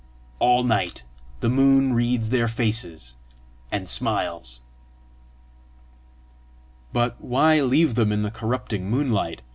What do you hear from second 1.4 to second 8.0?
the moon reads their faces, and smiles." "But why leave